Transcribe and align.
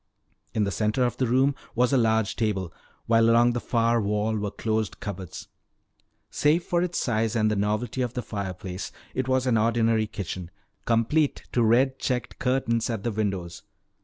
In 0.55 0.63
the 0.63 0.71
center 0.71 1.03
of 1.05 1.17
the 1.17 1.27
room 1.27 1.53
was 1.75 1.93
a 1.93 1.95
large 1.99 2.35
table, 2.35 2.73
while 3.05 3.29
along 3.29 3.53
the 3.53 3.59
far 3.59 4.01
wall 4.01 4.35
were 4.35 4.49
closed 4.49 4.99
cupboards. 4.99 5.47
Save 6.31 6.63
for 6.63 6.81
its 6.81 6.97
size 6.97 7.35
and 7.35 7.51
the 7.51 7.55
novelty 7.55 8.01
of 8.01 8.15
the 8.15 8.23
fireplace, 8.23 8.91
it 9.13 9.27
was 9.27 9.45
an 9.45 9.59
ordinary 9.59 10.07
kitchen, 10.07 10.49
complete 10.85 11.43
to 11.51 11.61
red 11.61 11.99
checked 11.99 12.39
curtains 12.39 12.89
at 12.89 13.03
the 13.03 13.11
windows. 13.11 13.61